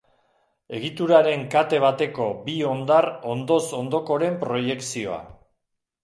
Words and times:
Egituraren 0.75 1.41
kate 1.55 1.81
bateko 1.83 2.29
bi 2.47 2.55
hondar 2.69 3.07
ondoz 3.33 3.59
ondokoren 3.81 4.39
proiekzioa. 4.45 5.21